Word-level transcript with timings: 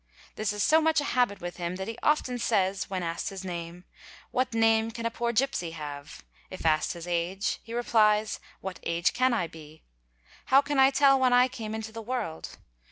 This 0.35 0.51
is 0.51 0.63
so 0.63 0.81
much 0.81 0.99
a 0.99 1.03
habit 1.13 1.41
with 1.41 1.57
him 1.57 1.75
that 1.75 1.87
he 1.87 1.95
often 2.01 2.39
says 2.39 2.89
when 2.89 3.03
asked 3.03 3.29
his 3.29 3.45
name:" 3.45 3.83
What 4.31 4.51
name 4.55 4.89
can 4.89 5.05
a 5.05 5.11
poor 5.11 5.31
gipsy 5.31 5.77
have 5.77 6.23
?''—if 6.49 6.65
asked 6.65 6.93
his 6.93 7.05
age_ 7.05 7.43
he 7.61 7.71
rephes" 7.75 8.39
What 8.61 8.79
age 8.81 9.13
can 9.13 9.31
I 9.31 9.45
be 9.45 9.83
?""How 10.49 10.59
can 10.59 10.79
I 10.79 10.89
tell 10.89 11.19
when 11.19 11.33
I 11.33 11.47
came 11.47 11.75
into 11.75 11.91
the 11.91 12.01
world?" 12.01 12.57